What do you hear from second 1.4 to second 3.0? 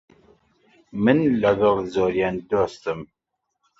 لەگەڵ زۆریان دۆستم.